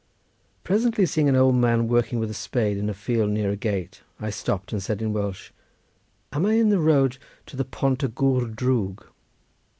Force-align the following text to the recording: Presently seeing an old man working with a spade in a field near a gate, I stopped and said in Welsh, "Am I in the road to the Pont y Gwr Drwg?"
Presently 0.63 1.05
seeing 1.05 1.29
an 1.29 1.35
old 1.35 1.53
man 1.53 1.87
working 1.87 2.17
with 2.17 2.31
a 2.31 2.33
spade 2.33 2.75
in 2.79 2.89
a 2.89 2.93
field 2.95 3.29
near 3.29 3.51
a 3.51 3.55
gate, 3.55 4.01
I 4.19 4.31
stopped 4.31 4.73
and 4.73 4.81
said 4.81 4.99
in 4.99 5.13
Welsh, 5.13 5.51
"Am 6.33 6.43
I 6.43 6.53
in 6.53 6.69
the 6.69 6.79
road 6.79 7.19
to 7.45 7.55
the 7.55 7.65
Pont 7.65 8.01
y 8.01 8.09
Gwr 8.09 8.51
Drwg?" 8.55 9.03